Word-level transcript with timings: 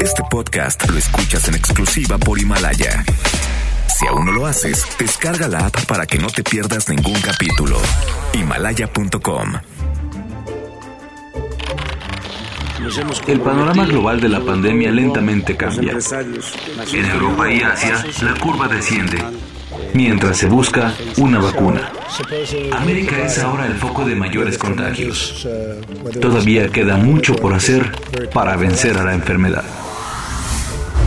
Este 0.00 0.22
podcast 0.30 0.88
lo 0.88 0.98
escuchas 0.98 1.48
en 1.48 1.54
exclusiva 1.54 2.18
por 2.18 2.38
Himalaya. 2.38 3.04
Si 3.88 4.06
aún 4.06 4.26
no 4.26 4.32
lo 4.32 4.46
haces, 4.46 4.84
descarga 4.98 5.48
la 5.48 5.66
app 5.66 5.86
para 5.86 6.06
que 6.06 6.18
no 6.18 6.28
te 6.28 6.42
pierdas 6.42 6.88
ningún 6.88 7.18
capítulo. 7.20 7.78
Himalaya.com 8.34 9.54
El 13.26 13.40
panorama 13.40 13.86
global 13.86 14.20
de 14.20 14.28
la 14.28 14.40
pandemia 14.40 14.90
lentamente 14.90 15.56
cambia. 15.56 15.96
En 16.92 17.04
Europa 17.06 17.50
y 17.50 17.62
Asia, 17.62 18.04
la 18.22 18.34
curva 18.40 18.68
desciende, 18.68 19.24
mientras 19.94 20.36
se 20.36 20.46
busca 20.46 20.94
una 21.16 21.38
vacuna. 21.38 21.92
América 22.72 23.24
es 23.24 23.38
ahora 23.38 23.66
el 23.66 23.74
foco 23.74 24.04
de 24.04 24.14
mayores 24.14 24.58
contagios. 24.58 25.46
Todavía 26.20 26.68
queda 26.68 26.96
mucho 26.96 27.34
por 27.36 27.54
hacer 27.54 27.92
para 28.32 28.56
vencer 28.56 28.98
a 28.98 29.04
la 29.04 29.14
enfermedad 29.14 29.64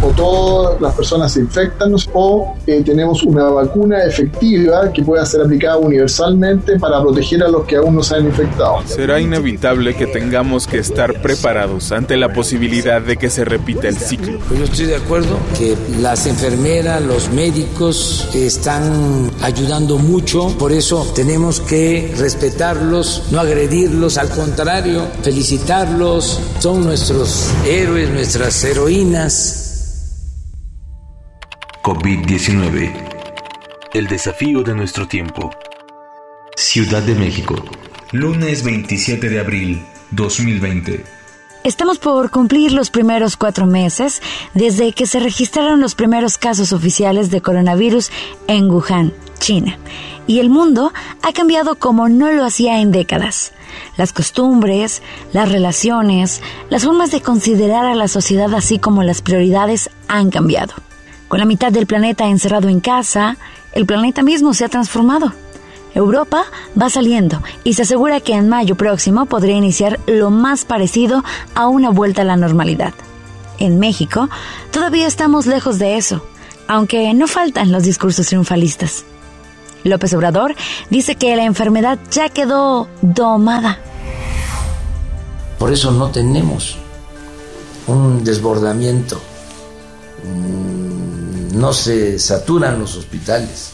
o 0.05 0.09
todas 0.09 0.79
las 0.79 0.93
personas 0.93 1.31
se 1.33 1.39
infectan 1.39 1.95
o 2.13 2.55
eh, 2.67 2.81
tenemos 2.85 3.23
una 3.23 3.45
vacuna 3.49 4.03
efectiva 4.03 4.91
que 4.93 5.03
pueda 5.03 5.25
ser 5.25 5.41
aplicada 5.41 5.77
universalmente 5.77 6.79
para 6.79 7.01
proteger 7.01 7.43
a 7.43 7.47
los 7.47 7.65
que 7.65 7.77
aún 7.77 7.95
no 7.95 8.03
se 8.03 8.15
han 8.15 8.25
infectado. 8.25 8.81
Será 8.85 9.19
inevitable 9.19 9.95
que 9.95 10.05
tengamos 10.05 10.67
que 10.67 10.77
estar 10.77 11.21
preparados 11.21 11.91
ante 11.91 12.17
la 12.17 12.33
posibilidad 12.33 13.01
de 13.01 13.17
que 13.17 13.29
se 13.29 13.45
repita 13.45 13.87
el 13.87 13.97
ciclo. 13.97 14.39
Pues 14.47 14.59
yo 14.59 14.65
estoy 14.65 14.85
de 14.85 14.95
acuerdo 14.95 15.37
que 15.57 15.75
las 15.99 16.27
enfermeras, 16.27 17.01
los 17.01 17.31
médicos 17.31 18.29
están 18.33 19.31
ayudando 19.41 19.97
mucho, 19.97 20.55
por 20.59 20.71
eso 20.71 21.07
tenemos 21.15 21.61
que 21.61 22.13
respetarlos, 22.17 23.23
no 23.31 23.39
agredirlos, 23.39 24.17
al 24.17 24.29
contrario, 24.29 25.03
felicitarlos, 25.23 26.39
son 26.59 26.83
nuestros 26.83 27.49
héroes, 27.65 28.09
nuestras 28.09 28.63
heroínas. 28.63 29.64
COVID-19. 31.85 32.91
El 33.93 34.07
desafío 34.07 34.63
de 34.63 34.73
nuestro 34.73 35.07
tiempo. 35.07 35.51
Ciudad 36.55 37.03
de 37.03 37.13
México. 37.13 37.53
Lunes 38.11 38.63
27 38.63 39.29
de 39.29 39.39
abril 39.39 39.85
2020. 40.09 41.05
Estamos 41.63 41.99
por 41.99 42.31
cumplir 42.31 42.71
los 42.71 42.89
primeros 42.89 43.37
cuatro 43.37 43.67
meses 43.67 44.23
desde 44.55 44.93
que 44.93 45.05
se 45.05 45.19
registraron 45.19 45.79
los 45.79 45.93
primeros 45.93 46.39
casos 46.39 46.73
oficiales 46.73 47.29
de 47.29 47.41
coronavirus 47.41 48.09
en 48.47 48.67
Wuhan, 48.71 49.13
China. 49.37 49.77
Y 50.25 50.39
el 50.39 50.49
mundo 50.49 50.91
ha 51.21 51.33
cambiado 51.33 51.75
como 51.75 52.09
no 52.09 52.31
lo 52.31 52.45
hacía 52.45 52.81
en 52.81 52.91
décadas. 52.91 53.51
Las 53.95 54.11
costumbres, 54.11 55.03
las 55.33 55.51
relaciones, 55.51 56.41
las 56.71 56.83
formas 56.83 57.11
de 57.11 57.21
considerar 57.21 57.85
a 57.85 57.93
la 57.93 58.07
sociedad 58.07 58.51
así 58.55 58.79
como 58.79 59.03
las 59.03 59.21
prioridades 59.21 59.91
han 60.07 60.31
cambiado. 60.31 60.73
Con 61.27 61.39
la 61.39 61.45
mitad 61.45 61.71
del 61.71 61.87
planeta 61.87 62.27
encerrado 62.27 62.69
en 62.69 62.79
casa, 62.79 63.37
el 63.73 63.85
planeta 63.85 64.21
mismo 64.21 64.53
se 64.53 64.65
ha 64.65 64.69
transformado. 64.69 65.33
Europa 65.95 66.43
va 66.79 66.89
saliendo 66.89 67.41
y 67.63 67.73
se 67.73 67.83
asegura 67.83 68.19
que 68.19 68.33
en 68.33 68.49
mayo 68.49 68.75
próximo 68.75 69.25
podría 69.25 69.55
iniciar 69.55 69.99
lo 70.07 70.29
más 70.29 70.65
parecido 70.65 71.23
a 71.55 71.67
una 71.67 71.89
vuelta 71.89 72.21
a 72.21 72.25
la 72.25 72.35
normalidad. 72.35 72.93
En 73.59 73.79
México 73.79 74.29
todavía 74.71 75.07
estamos 75.07 75.45
lejos 75.45 75.79
de 75.79 75.97
eso, 75.97 76.25
aunque 76.67 77.13
no 77.13 77.27
faltan 77.27 77.71
los 77.71 77.83
discursos 77.83 78.27
triunfalistas. 78.27 79.05
López 79.85 80.13
Obrador 80.13 80.55
dice 80.89 81.15
que 81.15 81.35
la 81.35 81.45
enfermedad 81.45 81.97
ya 82.11 82.29
quedó 82.29 82.87
domada. 83.01 83.79
Por 85.57 85.71
eso 85.71 85.91
no 85.91 86.09
tenemos 86.09 86.75
un 87.87 88.23
desbordamiento 88.23 89.21
no 91.55 91.73
se 91.73 92.19
saturan 92.19 92.79
los 92.79 92.95
hospitales. 92.95 93.71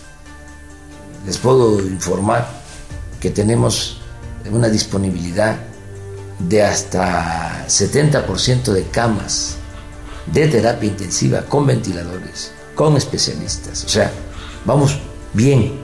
Les 1.25 1.37
puedo 1.37 1.79
informar 1.79 2.47
que 3.19 3.31
tenemos 3.31 3.97
una 4.51 4.69
disponibilidad 4.69 5.57
de 6.39 6.63
hasta 6.63 7.65
70% 7.67 8.71
de 8.71 8.83
camas 8.85 9.55
de 10.31 10.47
terapia 10.47 10.89
intensiva 10.89 11.41
con 11.41 11.65
ventiladores, 11.65 12.51
con 12.75 12.97
especialistas. 12.97 13.83
O 13.85 13.89
sea, 13.89 14.11
vamos 14.65 14.99
bien, 15.33 15.79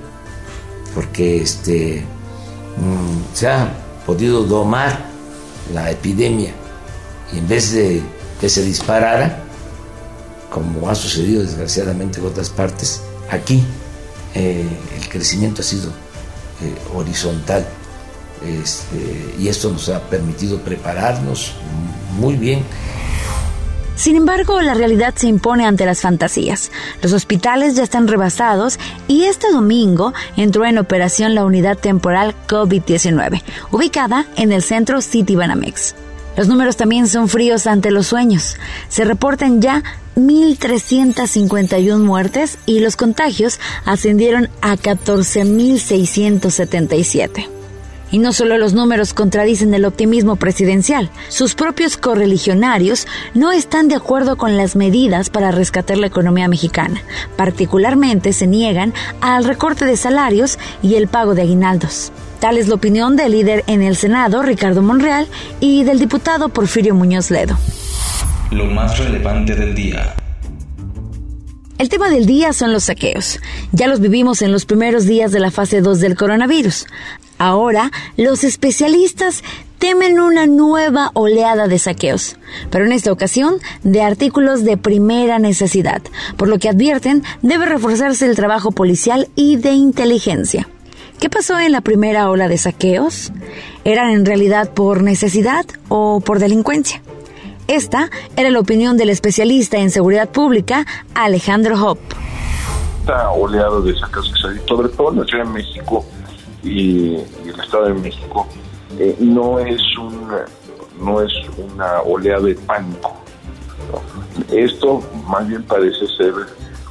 porque 0.93 1.41
este, 1.41 2.05
mm, 2.77 3.35
se 3.35 3.47
ha 3.47 3.71
podido 4.05 4.43
domar 4.43 5.05
la 5.73 5.89
epidemia 5.91 6.53
y 7.33 7.39
en 7.39 7.47
vez 7.47 7.71
de 7.73 8.01
que 8.39 8.49
se 8.49 8.63
disparara, 8.63 9.46
como 10.59 10.89
ha 10.89 10.95
sucedido 10.95 11.41
desgraciadamente 11.41 12.19
en 12.19 12.25
otras 12.25 12.49
partes, 12.49 13.01
aquí 13.29 13.63
eh, 14.33 14.65
el 14.95 15.09
crecimiento 15.09 15.61
ha 15.61 15.65
sido 15.65 15.89
eh, 16.61 16.75
horizontal 16.93 17.65
este, 18.45 19.35
y 19.39 19.47
esto 19.47 19.71
nos 19.71 19.89
ha 19.89 20.01
permitido 20.01 20.59
prepararnos 20.59 21.53
muy 22.19 22.35
bien. 22.35 22.63
Sin 23.95 24.15
embargo, 24.15 24.61
la 24.61 24.75
realidad 24.75 25.15
se 25.15 25.27
impone 25.27 25.65
ante 25.65 25.85
las 25.85 26.01
fantasías. 26.01 26.71
Los 27.01 27.13
hospitales 27.13 27.75
ya 27.75 27.81
están 27.81 28.07
rebasados 28.07 28.77
y 29.07 29.23
este 29.23 29.51
domingo 29.51 30.13
entró 30.35 30.65
en 30.65 30.77
operación 30.77 31.33
la 31.33 31.43
unidad 31.43 31.79
temporal 31.79 32.35
COVID-19, 32.47 33.41
ubicada 33.71 34.27
en 34.35 34.51
el 34.51 34.61
centro 34.61 35.01
City 35.01 35.35
Banamex. 35.35 35.95
Los 36.37 36.47
números 36.47 36.77
también 36.77 37.07
son 37.07 37.27
fríos 37.27 37.65
ante 37.65 37.89
los 37.89 38.05
sueños. 38.05 38.57
Se 38.87 39.03
reportan 39.03 39.61
ya 39.63 39.83
1.351 40.17 41.99
muertes 41.99 42.57
y 42.65 42.79
los 42.79 42.95
contagios 42.95 43.59
ascendieron 43.85 44.49
a 44.61 44.75
14.677. 44.75 47.47
Y 48.09 48.19
no 48.19 48.31
solo 48.31 48.57
los 48.57 48.73
números 48.73 49.13
contradicen 49.13 49.73
el 49.73 49.83
optimismo 49.85 50.37
presidencial, 50.37 51.09
sus 51.27 51.55
propios 51.55 51.97
correligionarios 51.97 53.05
no 53.33 53.51
están 53.51 53.89
de 53.89 53.95
acuerdo 53.95 54.37
con 54.37 54.55
las 54.57 54.77
medidas 54.77 55.29
para 55.29 55.51
rescatar 55.51 55.97
la 55.97 56.07
economía 56.07 56.47
mexicana. 56.47 57.01
Particularmente 57.35 58.31
se 58.33 58.47
niegan 58.47 58.93
al 59.21 59.43
recorte 59.43 59.85
de 59.85 59.97
salarios 59.97 60.57
y 60.81 60.95
el 60.95 61.07
pago 61.07 61.35
de 61.35 61.43
aguinaldos. 61.43 62.11
Tal 62.39 62.57
es 62.57 62.67
la 62.67 62.73
opinión 62.75 63.15
del 63.17 63.33
líder 63.33 63.65
en 63.67 63.81
el 63.81 63.97
Senado, 63.97 64.41
Ricardo 64.41 64.81
Monreal, 64.81 65.27
y 65.59 65.83
del 65.83 65.99
diputado 65.99 66.47
Porfirio 66.49 66.95
Muñoz 66.95 67.29
Ledo. 67.29 67.57
Lo 68.51 68.65
más 68.65 68.97
relevante 68.97 69.55
del 69.55 69.75
día. 69.75 70.15
El 71.77 71.89
tema 71.89 72.09
del 72.09 72.25
día 72.25 72.53
son 72.53 72.71
los 72.71 72.85
saqueos. 72.85 73.41
Ya 73.73 73.87
los 73.87 73.99
vivimos 73.99 74.41
en 74.41 74.53
los 74.53 74.65
primeros 74.65 75.05
días 75.05 75.33
de 75.33 75.41
la 75.41 75.51
fase 75.51 75.81
2 75.81 75.99
del 75.99 76.15
coronavirus. 76.15 76.85
Ahora, 77.37 77.91
los 78.15 78.45
especialistas 78.45 79.43
temen 79.79 80.21
una 80.21 80.47
nueva 80.47 81.11
oleada 81.13 81.67
de 81.67 81.77
saqueos, 81.77 82.37
pero 82.71 82.85
en 82.85 82.93
esta 82.93 83.11
ocasión 83.11 83.57
de 83.83 84.01
artículos 84.01 84.63
de 84.63 84.77
primera 84.77 85.39
necesidad, 85.39 86.01
por 86.37 86.47
lo 86.47 86.57
que 86.57 86.69
advierten 86.69 87.23
debe 87.41 87.65
reforzarse 87.65 88.25
el 88.25 88.37
trabajo 88.37 88.71
policial 88.71 89.27
y 89.35 89.57
de 89.57 89.73
inteligencia. 89.73 90.69
¿Qué 91.19 91.29
pasó 91.29 91.59
en 91.59 91.73
la 91.73 91.81
primera 91.81 92.29
ola 92.29 92.47
de 92.47 92.57
saqueos? 92.57 93.33
¿Eran 93.83 94.11
en 94.11 94.25
realidad 94.25 94.71
por 94.73 95.03
necesidad 95.03 95.65
o 95.89 96.21
por 96.21 96.39
delincuencia? 96.39 97.01
Esta 97.67 98.09
era 98.37 98.49
la 98.49 98.59
opinión 98.59 98.95
del 98.95 99.09
especialista 99.09 99.77
en 99.77 99.91
seguridad 99.91 100.29
pública, 100.29 100.85
Alejandro 101.13 101.75
Hop. 101.83 101.97
Esta 103.01 103.29
oleada 103.31 103.81
de 103.81 103.93
saqueos 103.97 104.31
que 104.31 104.55
se 104.55 104.67
sobre 104.67 104.87
todo 104.89 105.11
en 105.11 105.19
la 105.19 105.25
Ciudad 105.25 105.43
de 105.43 105.51
México 105.51 106.05
y, 106.63 107.15
el 107.15 107.59
Estado 107.61 107.85
de 107.87 107.93
México, 107.95 108.47
eh, 108.97 109.15
no 109.19 109.59
es 109.59 109.81
una, 109.97 110.45
no 110.99 111.21
es 111.21 111.31
una 111.57 112.01
oleada 112.03 112.41
de 112.41 112.55
pánico. 112.55 113.13
Esto 114.49 115.01
más 115.27 115.45
bien 115.47 115.63
parece 115.63 116.07
ser 116.07 116.33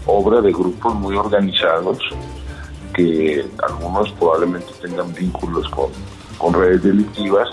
obra 0.05 0.43
de 0.43 0.53
grupos 0.53 0.95
muy 0.95 1.17
organizados 1.17 1.99
que 2.95 3.47
algunos 3.67 4.13
probablemente 4.13 4.73
tengan 4.81 5.13
vínculos 5.15 5.67
con, 5.71 6.53
redes 6.53 6.83
delictivas 6.83 7.49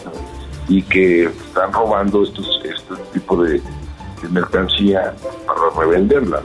y 0.68 0.82
que 0.84 1.26
están 1.26 1.72
robando 1.74 2.24
estos, 2.24 2.62
este 2.64 2.96
tipo 3.14 3.44
de, 3.44 3.62
mercancía 4.30 5.14
para 5.46 5.86
revenderla. 5.86 6.42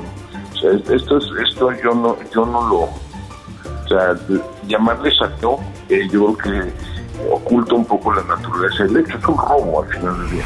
O 0.53 0.57
sea, 0.57 0.73
esto, 0.73 1.19
esto 1.19 1.73
yo 1.81 1.95
no, 1.95 2.17
yo 2.35 2.45
no 2.45 2.69
lo, 2.69 2.81
o 2.81 3.89
sea, 3.89 4.17
llamarle 4.67 5.13
saqueo, 5.17 5.61
eh, 5.89 6.09
yo 6.11 6.35
creo 6.35 6.63
que 6.63 6.73
oculta 7.31 7.75
un 7.75 7.85
poco 7.85 8.13
la 8.13 8.23
naturaleza 8.25 8.83
del 8.83 8.97
hecho, 8.97 9.17
es 9.17 9.25
un 9.27 9.37
robo 9.37 9.83
al 9.83 9.89
final 9.91 10.19
del 10.19 10.31
día. 10.31 10.45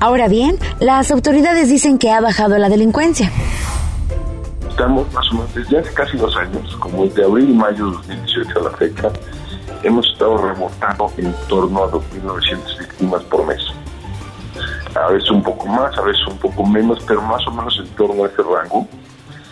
Ahora 0.00 0.28
bien, 0.28 0.58
las 0.78 1.10
autoridades 1.10 1.70
dicen 1.70 1.98
que 1.98 2.10
ha 2.10 2.20
bajado 2.20 2.58
la 2.58 2.68
delincuencia 2.68 3.32
estamos 4.76 5.10
más 5.14 5.26
o 5.30 5.36
menos 5.36 5.54
desde 5.54 5.78
hace 5.78 5.94
casi 5.94 6.18
dos 6.18 6.36
años, 6.36 6.76
como 6.76 7.04
desde 7.04 7.24
abril 7.24 7.48
y 7.48 7.54
mayo 7.54 7.86
de 7.86 7.92
2018 7.92 8.58
a 8.58 8.62
la 8.62 8.70
fecha, 8.72 9.10
hemos 9.82 10.06
estado 10.06 10.38
remontando 10.38 11.10
en 11.16 11.32
torno 11.48 11.84
a 11.84 11.90
2.900 11.90 12.78
víctimas 12.78 13.22
por 13.24 13.46
mes. 13.46 13.62
a 14.94 15.10
veces 15.10 15.30
un 15.30 15.42
poco 15.42 15.66
más, 15.66 15.96
a 15.98 16.02
veces 16.02 16.26
un 16.26 16.38
poco 16.38 16.64
menos, 16.64 16.98
pero 17.06 17.20
más 17.22 17.46
o 17.46 17.50
menos 17.50 17.78
en 17.78 17.88
torno 17.96 18.24
a 18.24 18.28
ese 18.28 18.42
rango. 18.42 18.86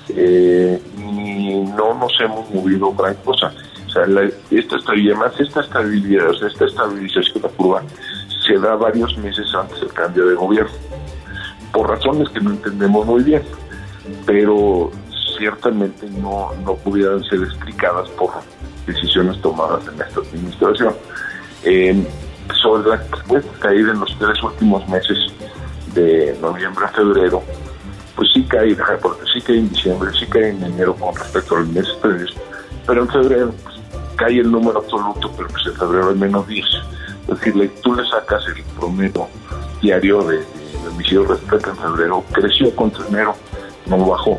Eh, 0.09 0.81
y 0.99 1.61
no 1.77 1.95
nos 1.95 2.13
hemos 2.21 2.51
movido 2.51 2.93
gran 2.93 3.15
cosa. 3.17 3.53
O 3.87 3.91
sea, 3.91 4.05
esta 4.51 4.77
estabilidad, 4.77 5.17
más 5.17 5.39
esta 5.39 5.61
estabilidad, 5.61 6.31
esta 6.31 6.65
estabilización 6.65 7.43
de 7.43 7.49
la 7.49 7.55
curva 7.55 7.83
se 8.47 8.59
da 8.59 8.75
varios 8.75 9.17
meses 9.19 9.47
antes 9.55 9.81
del 9.81 9.93
cambio 9.93 10.27
de 10.27 10.35
gobierno, 10.35 10.73
por 11.73 11.89
razones 11.89 12.29
que 12.31 12.41
no 12.41 12.51
entendemos 12.51 13.07
muy 13.07 13.23
bien, 13.23 13.43
pero 14.27 14.91
ciertamente 15.39 16.09
no, 16.11 16.53
no 16.65 16.75
pudieran 16.75 17.23
ser 17.25 17.41
explicadas 17.43 18.09
por 18.11 18.31
decisiones 18.87 19.41
tomadas 19.41 19.83
en 19.89 20.01
esta 20.01 20.21
administración. 20.21 20.95
Eh, 21.65 22.07
sobre 22.63 22.89
la 22.89 23.03
pues, 23.27 23.45
caída 23.59 23.93
en 23.93 24.01
los 24.01 24.19
tres 24.19 24.43
últimos 24.43 24.87
meses 24.89 25.19
de 25.95 26.37
noviembre 26.41 26.85
a 26.85 26.89
febrero, 26.89 27.43
pues 28.17 28.29
sí 28.35 28.45
cae, 28.45 28.77
sí 29.33 29.41
cae 29.41 29.59
en 29.59 29.69
diciembre, 29.71 30.11
sí 30.19 30.27
cae 30.27 30.51
en 30.51 30.63
enero 30.63 30.95
con 30.95 31.15
respecto 31.15 31.57
al 31.57 31.67
mes 31.69 31.89
previos, 32.01 32.35
pero 32.87 33.03
en 33.03 33.09
febrero 33.09 33.55
pues, 33.63 33.77
cae 34.17 34.41
el 34.41 34.51
número 34.51 34.79
absoluto, 34.79 35.33
pero 35.37 35.49
pues 35.49 35.67
en 35.67 35.75
febrero 35.75 36.11
hay 36.11 36.17
menos 36.17 36.47
10. 36.47 36.67
Es 36.67 37.41
decir, 37.41 37.73
tú 37.83 37.95
le 37.95 38.07
sacas 38.09 38.45
el 38.49 38.63
promedio 38.79 39.27
diario 39.81 40.23
de, 40.25 40.39
de 40.39 40.89
homicidio 40.89 41.25
respecto 41.25 41.71
en 41.71 41.77
febrero, 41.77 42.25
creció 42.33 42.75
contra 42.77 43.07
enero, 43.09 43.35
no 43.87 44.07
bajó. 44.07 44.37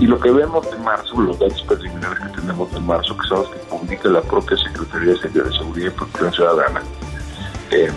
Y 0.00 0.06
lo 0.06 0.20
que 0.20 0.30
vemos 0.30 0.70
de 0.70 0.76
marzo, 0.78 1.20
los 1.20 1.38
datos 1.38 1.62
preliminares 1.62 2.18
que 2.18 2.40
tenemos 2.40 2.72
de 2.72 2.80
marzo, 2.80 3.16
que 3.16 3.26
son 3.26 3.38
los 3.38 3.48
que 3.50 3.58
publica 3.70 4.08
la 4.10 4.20
propia 4.20 4.56
Secretaría 4.56 5.14
de 5.14 5.52
Seguridad 5.52 5.86
y 5.86 5.90
Protección 5.90 6.32
Ciudadana 6.32 6.82
eh, 7.70 7.90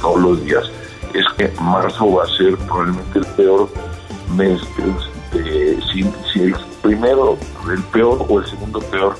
todos 0.00 0.20
los 0.20 0.44
días, 0.44 0.64
es 1.12 1.24
que 1.36 1.52
marzo 1.60 2.12
va 2.12 2.24
a 2.24 2.36
ser 2.36 2.56
probablemente 2.56 3.18
el 3.18 3.26
peor 3.26 3.68
mes, 4.34 4.60
de, 5.32 5.78
si, 5.92 6.02
si 6.32 6.42
el 6.42 6.56
primero, 6.82 7.36
el 7.70 7.82
peor 7.84 8.24
o 8.28 8.40
el 8.40 8.46
segundo 8.46 8.80
peor 8.80 9.14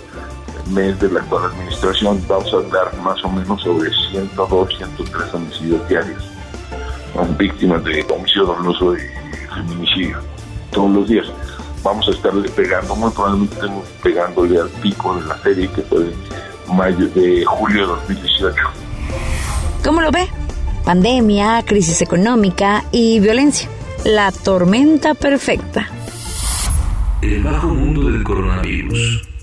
mes 0.71 0.99
de 1.01 1.11
la 1.11 1.21
actual 1.21 1.53
administración, 1.53 2.23
vamos 2.27 2.53
a 2.53 2.57
hablar 2.57 2.97
más 3.03 3.23
o 3.23 3.29
menos 3.29 3.61
sobre 3.63 3.91
102, 4.11 4.77
103 4.79 5.35
homicidios 5.35 5.89
diarios, 5.89 6.25
víctimas 7.39 7.85
de 7.85 8.05
homicidio 8.11 8.47
doloso 8.47 8.97
y 8.97 9.01
feminicidio, 9.55 10.19
todos 10.73 10.91
los 10.91 11.09
días 11.09 11.27
vamos 11.85 12.09
a 12.09 12.11
estarle 12.11 12.49
pegando, 12.49 12.97
muy 12.97 13.11
probablemente 13.13 13.55
estemos 13.55 13.87
pegándole 14.03 14.59
al 14.59 14.71
pico 14.71 15.15
de 15.17 15.27
la 15.27 15.39
serie 15.43 15.71
que 15.71 15.83
fue 15.83 16.05
de 16.05 16.15
mayo 16.73 17.07
de 17.11 17.45
julio 17.45 17.83
de 17.83 17.87
2018. 17.87 18.57
¿Cómo 19.85 20.01
lo 20.01 20.11
ve? 20.11 20.27
Pandemia, 20.85 21.63
crisis 21.65 22.01
económica 22.01 22.85
y 22.91 23.21
violencia. 23.21 23.69
La 24.05 24.33
tormenta 24.33 25.15
perfecta. 25.15 25.89
El 27.23 27.43
bajo 27.43 27.69
mundo 27.69 28.11
del 28.11 28.25
coronavirus. 28.25 29.34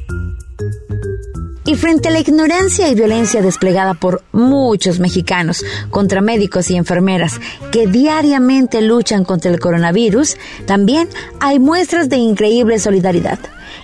Y 1.64 1.76
frente 1.76 2.10
a 2.10 2.12
la 2.12 2.20
ignorancia 2.20 2.90
y 2.90 2.96
violencia 2.96 3.44
desplegada 3.44 3.94
por 3.94 4.24
muchos 4.32 5.00
mexicanos 5.00 5.64
contra 5.92 6.20
médicos 6.20 6.72
y 6.72 6.76
enfermeras 6.76 7.40
que 7.72 7.86
diariamente 7.86 8.82
luchan 8.82 9.26
contra 9.26 9.52
el 9.52 9.60
coronavirus, 9.60 10.38
también 10.66 11.08
hay 11.40 11.60
muestras 11.60 12.10
de 12.10 12.18
increíble 12.18 12.80
solidaridad. 12.80 13.38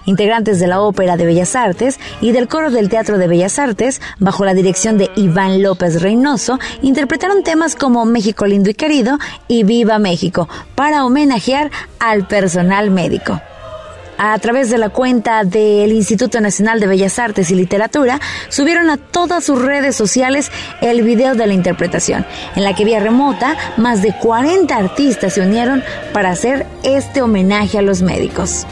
Integrantes 0.07 0.59
de 0.59 0.65
la 0.65 0.81
Ópera 0.81 1.17
de 1.17 1.27
Bellas 1.27 1.55
Artes 1.55 1.99
y 2.19 2.31
del 2.31 2.47
Coro 2.47 2.71
del 2.71 2.89
Teatro 2.89 3.19
de 3.19 3.27
Bellas 3.27 3.59
Artes, 3.59 4.01
bajo 4.17 4.43
la 4.43 4.55
dirección 4.55 4.97
de 4.97 5.11
Iván 5.15 5.61
López 5.61 6.01
Reynoso, 6.01 6.57
interpretaron 6.81 7.43
temas 7.43 7.75
como 7.75 8.05
México 8.05 8.47
lindo 8.47 8.71
y 8.71 8.73
querido 8.73 9.19
y 9.47 9.63
Viva 9.63 9.99
México 9.99 10.49
para 10.73 11.05
homenajear 11.05 11.69
al 11.99 12.27
personal 12.27 12.89
médico 12.89 13.39
a 14.17 14.37
través 14.39 14.69
de 14.69 14.77
la 14.77 14.89
cuenta 14.89 15.43
del 15.43 15.91
Instituto 15.91 16.41
Nacional 16.41 16.79
de 16.79 16.87
Bellas 16.87 17.19
Artes 17.19 17.51
y 17.51 17.55
Literatura, 17.55 18.19
subieron 18.49 18.89
a 18.89 18.97
todas 18.97 19.43
sus 19.43 19.61
redes 19.61 19.95
sociales 19.95 20.51
el 20.81 21.03
video 21.03 21.35
de 21.35 21.47
la 21.47 21.53
interpretación, 21.53 22.25
en 22.55 22.63
la 22.63 22.75
que 22.75 22.85
vía 22.85 22.99
remota 22.99 23.55
más 23.77 24.01
de 24.01 24.13
40 24.13 24.75
artistas 24.75 25.33
se 25.33 25.41
unieron 25.41 25.83
para 26.13 26.31
hacer 26.31 26.65
este 26.83 27.21
homenaje 27.21 27.77
a 27.77 27.81
los 27.81 28.01
médicos. 28.01 28.65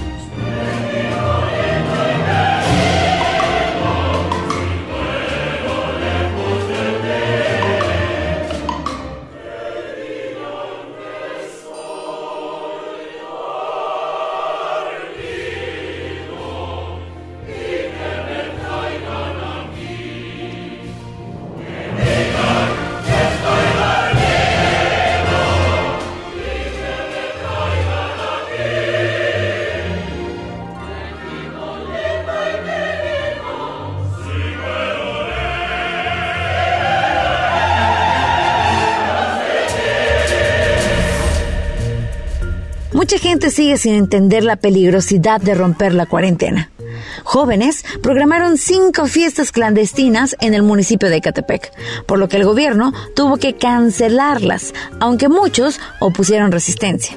Mucha 43.06 43.19
gente 43.19 43.52
sigue 43.52 43.78
sin 43.78 43.94
entender 43.94 44.44
la 44.44 44.56
peligrosidad 44.56 45.40
de 45.40 45.54
romper 45.54 45.94
la 45.94 46.07
cuarentena. 46.07 46.72
Jóvenes 47.24 47.86
programaron 48.02 48.57
cinco 48.57 49.06
fiestas 49.06 49.52
clandestinas 49.52 50.36
en 50.42 50.56
el 50.56 50.63
municipio 50.63 51.07
de 51.07 51.18
Ecatepec, 51.18 51.72
por 52.07 52.18
lo 52.18 52.28
que 52.30 52.38
el 52.38 52.46
gobierno 52.46 52.94
tuvo 53.16 53.38
que 53.38 53.54
cancelarlas, 53.54 54.74
aunque 55.00 55.30
muchos 55.30 55.80
opusieron 56.00 56.52
resistencia. 56.52 57.16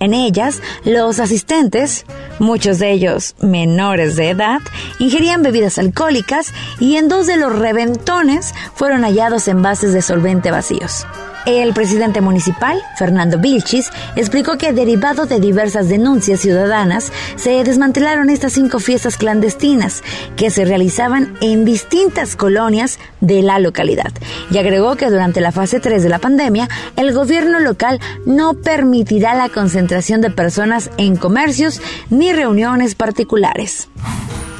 En 0.00 0.12
ellas, 0.12 0.60
los 0.84 1.20
asistentes, 1.20 2.04
muchos 2.40 2.80
de 2.80 2.90
ellos 2.90 3.36
menores 3.40 4.16
de 4.16 4.30
edad, 4.30 4.60
ingerían 4.98 5.44
bebidas 5.44 5.78
alcohólicas 5.78 6.52
y 6.80 6.96
en 6.96 7.06
dos 7.06 7.28
de 7.28 7.36
los 7.36 7.56
reventones 7.56 8.52
fueron 8.74 9.02
hallados 9.02 9.46
envases 9.46 9.92
de 9.92 10.02
solvente 10.02 10.50
vacíos. 10.50 11.06
El 11.44 11.74
presidente 11.74 12.20
municipal, 12.20 12.80
Fernando 12.96 13.36
Vilchis, 13.36 13.90
explicó 14.14 14.58
que 14.58 14.72
derivado 14.72 15.26
de 15.26 15.40
diversas 15.40 15.88
denuncias 15.88 16.38
ciudadanas, 16.38 17.10
se 17.34 17.64
desmantelaron 17.64 18.30
estas 18.30 18.52
cinco 18.52 18.78
fiestas 18.78 19.16
clandestinas 19.16 20.04
que 20.36 20.50
se 20.50 20.64
realizaban 20.64 21.34
en 21.40 21.64
distintas 21.64 22.36
colonias 22.36 23.00
de 23.20 23.42
la 23.42 23.58
localidad. 23.58 24.12
Y 24.52 24.58
agregó 24.58 24.94
que 24.94 25.10
durante 25.10 25.40
la 25.40 25.50
fase 25.50 25.80
3 25.80 26.04
de 26.04 26.08
la 26.08 26.20
pandemia, 26.20 26.68
el 26.94 27.12
gobierno 27.12 27.58
local 27.58 27.98
no 28.24 28.54
permitirá 28.54 29.34
la 29.34 29.48
concentración 29.48 30.20
de 30.20 30.30
personas 30.30 30.90
en 30.96 31.16
comercios 31.16 31.82
ni 32.08 32.32
reuniones 32.32 32.94
particulares. 32.94 33.88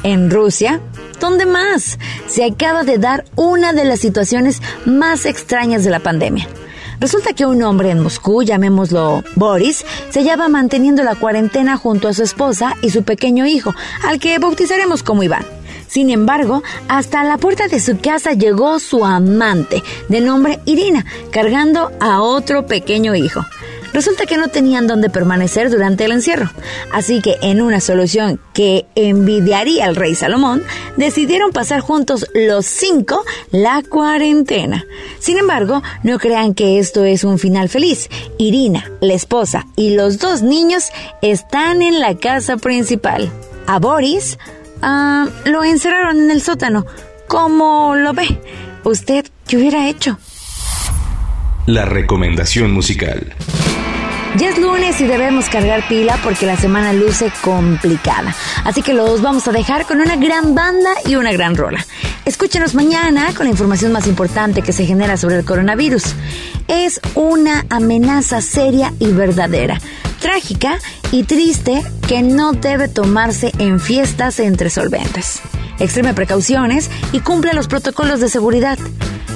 En 0.03 0.29
Rusia, 0.29 0.81
¿dónde 1.21 1.45
más? 1.45 1.97
Se 2.27 2.43
acaba 2.43 2.83
de 2.83 2.97
dar 2.97 3.23
una 3.37 3.71
de 3.71 3.85
las 3.85 4.01
situaciones 4.01 4.61
más 4.85 5.25
extrañas 5.25 5.85
de 5.85 5.89
la 5.89 5.99
pandemia. 5.99 6.45
Resulta 7.03 7.33
que 7.33 7.45
un 7.45 7.61
hombre 7.63 7.89
en 7.89 7.99
Moscú, 7.99 8.43
llamémoslo 8.43 9.25
Boris, 9.35 9.85
se 10.09 10.21
hallaba 10.21 10.47
manteniendo 10.47 11.03
la 11.03 11.15
cuarentena 11.15 11.75
junto 11.75 12.07
a 12.07 12.13
su 12.13 12.23
esposa 12.23 12.77
y 12.81 12.91
su 12.91 13.03
pequeño 13.03 13.45
hijo, 13.45 13.75
al 14.05 14.19
que 14.19 14.39
bautizaremos 14.39 15.03
como 15.03 15.21
Iván. 15.21 15.45
Sin 15.89 16.09
embargo, 16.09 16.63
hasta 16.87 17.25
la 17.25 17.37
puerta 17.37 17.67
de 17.67 17.81
su 17.81 17.99
casa 17.99 18.31
llegó 18.31 18.79
su 18.79 19.03
amante, 19.03 19.83
de 20.07 20.21
nombre 20.21 20.61
Irina, 20.63 21.05
cargando 21.29 21.91
a 21.99 22.21
otro 22.21 22.67
pequeño 22.67 23.15
hijo. 23.15 23.41
Resulta 23.93 24.25
que 24.25 24.37
no 24.37 24.47
tenían 24.47 24.87
dónde 24.87 25.09
permanecer 25.09 25.69
durante 25.69 26.05
el 26.05 26.11
encierro, 26.11 26.49
así 26.91 27.21
que 27.21 27.37
en 27.41 27.61
una 27.61 27.79
solución 27.79 28.39
que 28.53 28.85
envidiaría 28.95 29.85
al 29.85 29.95
rey 29.95 30.15
Salomón, 30.15 30.63
decidieron 30.97 31.51
pasar 31.51 31.79
juntos 31.81 32.25
los 32.33 32.65
cinco 32.65 33.23
la 33.51 33.83
cuarentena. 33.87 34.85
Sin 35.19 35.37
embargo, 35.37 35.83
no 36.01 36.17
crean 36.17 36.55
que 36.55 36.79
esto 36.79 37.05
es 37.05 37.23
un 37.23 37.37
final 37.37 37.69
feliz. 37.69 38.09
Irina, 38.39 38.91
la 38.99 39.13
esposa 39.13 39.67
y 39.75 39.91
los 39.91 40.17
dos 40.17 40.41
niños 40.41 40.89
están 41.21 41.81
en 41.81 41.99
la 41.99 42.17
casa 42.17 42.57
principal. 42.57 43.31
A 43.67 43.79
Boris 43.79 44.39
ah, 44.81 45.27
lo 45.45 45.63
encerraron 45.63 46.19
en 46.19 46.31
el 46.31 46.41
sótano. 46.41 46.85
¿Cómo 47.27 47.95
lo 47.95 48.13
ve? 48.13 48.39
¿Usted 48.83 49.25
qué 49.47 49.57
hubiera 49.57 49.87
hecho? 49.87 50.17
La 51.65 51.85
recomendación 51.85 52.71
musical. 52.71 53.33
Ya 54.37 54.49
es 54.49 54.57
lunes 54.57 54.99
y 54.99 55.05
debemos 55.05 55.47
cargar 55.47 55.87
pila 55.87 56.17
porque 56.23 56.47
la 56.47 56.57
semana 56.57 56.91
luce 56.91 57.31
complicada. 57.41 58.35
Así 58.63 58.81
que 58.81 58.95
los 58.95 59.21
vamos 59.21 59.47
a 59.47 59.51
dejar 59.51 59.85
con 59.85 60.01
una 60.01 60.15
gran 60.15 60.55
banda 60.55 60.89
y 61.05 61.15
una 61.15 61.31
gran 61.31 61.55
rola. 61.55 61.85
Escúchenos 62.25 62.73
mañana 62.73 63.31
con 63.35 63.45
la 63.45 63.51
información 63.51 63.91
más 63.91 64.07
importante 64.07 64.63
que 64.63 64.73
se 64.73 64.87
genera 64.87 65.17
sobre 65.17 65.37
el 65.37 65.45
coronavirus. 65.45 66.15
Es 66.67 66.99
una 67.13 67.63
amenaza 67.69 68.41
seria 68.41 68.91
y 68.97 69.11
verdadera, 69.11 69.79
trágica 70.19 70.79
y 71.11 71.23
triste 71.23 71.83
que 72.07 72.23
no 72.23 72.53
debe 72.53 72.87
tomarse 72.87 73.51
en 73.59 73.79
fiestas 73.79 74.39
entre 74.39 74.71
solventes. 74.71 75.41
Extreme 75.77 76.15
precauciones 76.15 76.89
y 77.11 77.19
cumpla 77.19 77.53
los 77.53 77.67
protocolos 77.67 78.19
de 78.19 78.29
seguridad. 78.29 78.79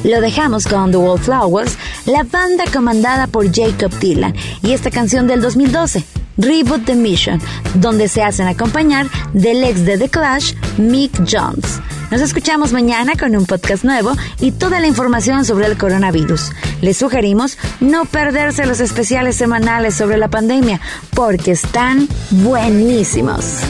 Lo 0.04 0.22
dejamos 0.22 0.68
con 0.68 0.92
The 0.92 0.98
Wallflowers, 0.98 1.78
la 2.06 2.24
banda 2.24 2.66
comandada 2.72 3.28
por 3.28 3.52
Jacob 3.54 3.92
Dylan, 4.00 4.36
y 4.62 4.72
esta 4.72 4.92
canción 4.92 5.28
del 5.28 5.42
2012, 5.42 6.04
Reboot 6.38 6.86
the 6.86 6.96
Mission, 6.96 7.42
donde 7.76 8.08
se 8.08 8.24
hacen 8.24 8.48
acompañar 8.48 9.08
del 9.34 9.64
ex 9.64 9.86
de 9.86 9.98
The 9.98 10.10
Clash, 10.10 10.54
Mick 10.78 11.12
Jones. 11.30 11.80
Nos 12.12 12.22
escuchamos 12.22 12.72
mañana 12.72 13.14
con 13.20 13.36
un 13.36 13.46
podcast 13.46 13.84
nuevo 13.84 14.14
y 14.40 14.52
toda 14.52 14.80
la 14.80 14.88
información 14.88 15.44
sobre 15.44 15.66
el 15.66 15.78
coronavirus. 15.78 16.52
Les 16.82 16.98
sugerimos 16.98 17.58
no 17.82 18.06
perderse 18.06 18.66
los 18.66 18.80
especiales 18.80 19.36
semanales 19.36 19.96
sobre 19.96 20.18
la 20.18 20.30
pandemia 20.30 20.80
porque 21.14 21.52
están 21.52 22.08
buenísimos. 22.30 23.62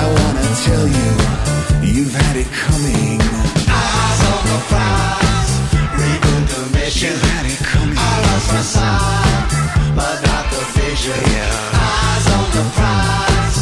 I 0.00 0.04
wanna 0.16 0.48
tell 0.66 0.86
you, 0.98 1.10
you've 1.94 2.14
had 2.14 2.36
it 2.36 2.50
coming. 2.50 3.20
Eyes 3.70 4.20
on 4.32 4.42
the 4.50 4.58
prize, 4.70 5.52
reboot 6.00 6.44
the 6.52 6.62
mission. 6.76 7.10
You've 7.10 7.24
had 7.30 7.46
it 7.46 7.60
coming. 7.72 7.96
I 7.96 8.14
lost 8.26 8.48
my 8.56 8.62
sight, 8.74 9.48
but 9.98 10.16
not 10.26 10.44
the 10.54 10.62
vision. 10.78 11.20
Yeah. 11.36 11.78
Eyes 11.88 12.26
on 12.36 12.46
the 12.56 12.64
prize, 12.76 13.56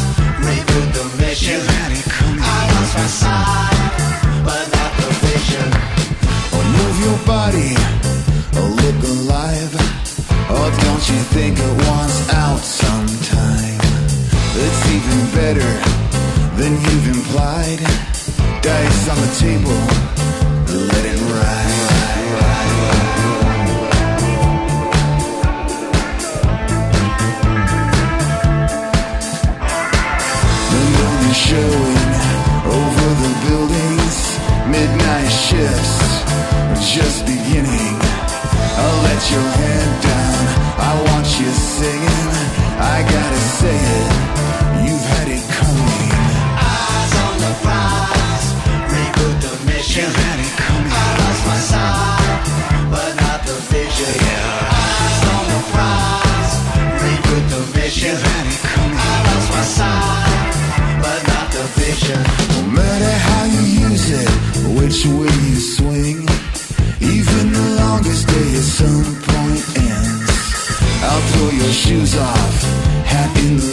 reboot 0.47 0.89
the 0.97 1.05
mission. 1.21 1.53
You've 1.53 1.69
had 1.77 1.91
it 1.99 2.05
coming. 2.17 2.41
I 2.41 2.61
lost 2.73 2.93
my 3.01 3.09
sight, 3.21 3.93
but 4.47 4.65
not 4.75 4.91
the 5.01 5.09
vision. 5.27 5.69
Or 6.55 6.63
move 6.77 6.95
your 7.05 7.19
body, 7.33 7.73
or 8.57 8.67
look 8.81 8.99
alive, 9.15 9.73
or 10.55 10.65
don't 10.83 11.03
you 11.11 11.19
think 11.35 11.53
it 11.59 11.73
was? 11.85 12.02
Then 16.63 16.79
you've 16.79 17.07
implied 17.17 17.79
dice 18.61 19.09
on 19.09 19.17
the 19.19 19.31
table, 19.37 19.79
let 20.87 21.03
it 21.11 21.19
ride. 21.27 21.71
The 30.71 30.81
moon 30.95 31.21
is 31.31 31.35
showing 31.35 32.11
over 32.79 33.07
the 33.23 33.31
buildings, 33.45 34.17
midnight 34.71 35.27
shifts, 35.27 36.23
just 36.95 37.22
which 65.03 65.13
way 65.13 65.35
you 65.47 65.55
swing. 65.55 66.17
Even 67.01 67.51
the 67.51 67.75
longest 67.79 68.27
day 68.27 68.55
at 68.55 68.63
some 68.63 69.03
point 69.23 69.77
ends. 69.77 70.53
I'll 71.03 71.21
throw 71.31 71.49
your 71.49 71.73
shoes 71.73 72.15
off, 72.17 72.63
hat 73.05 73.37
in 73.39 73.57
the 73.57 73.72